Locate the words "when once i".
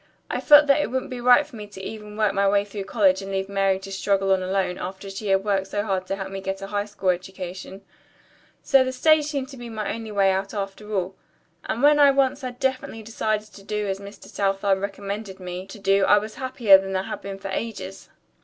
11.83-12.47